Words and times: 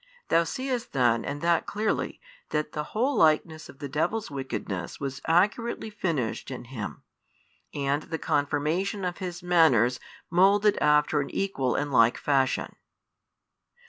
Thou 0.29 0.45
seest 0.45 0.93
then 0.93 1.23
and 1.23 1.41
that 1.41 1.67
clearly 1.67 2.19
that 2.49 2.71
the 2.71 2.85
whole 2.85 3.15
likeness 3.15 3.69
of 3.69 3.77
the 3.77 3.87
devil's 3.87 4.31
wickedness 4.31 4.99
was 4.99 5.21
accurately 5.27 5.91
finished 5.91 6.49
in 6.49 6.63
him, 6.63 7.03
and 7.71 8.01
the 8.01 8.17
conformation 8.17 9.05
of 9.05 9.19
his 9.19 9.43
manners 9.43 9.99
moulded 10.31 10.75
after 10.81 11.21
an 11.21 11.29
equal 11.29 11.75
and 11.75 11.91
like 11.91 12.17
fashion. 12.17 12.75